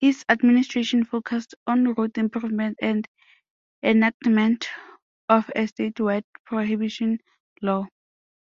His 0.00 0.24
administration 0.30 1.04
focused 1.04 1.54
on 1.66 1.92
road 1.92 2.16
improvement 2.16 2.78
and 2.80 3.06
enactment 3.82 4.70
of 5.28 5.50
a 5.50 5.64
statewide 5.66 6.24
prohibition 6.46 7.18
law. 7.60 7.86